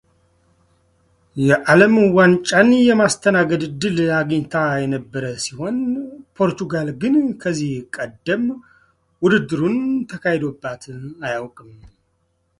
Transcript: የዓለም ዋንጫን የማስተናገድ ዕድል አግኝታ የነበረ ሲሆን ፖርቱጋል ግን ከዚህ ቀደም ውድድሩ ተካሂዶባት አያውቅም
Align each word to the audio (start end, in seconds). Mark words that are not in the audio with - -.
የዓለም 1.47 1.93
ዋንጫን 2.17 2.69
የማስተናገድ 2.87 3.63
ዕድል 3.67 3.97
አግኝታ 4.19 4.55
የነበረ 4.83 5.23
ሲሆን 5.43 5.77
ፖርቱጋል 6.39 6.87
ግን 7.03 7.15
ከዚህ 7.43 7.75
ቀደም 7.97 8.43
ውድድሩ 9.25 9.63
ተካሂዶባት 10.13 10.83
አያውቅም 11.29 11.71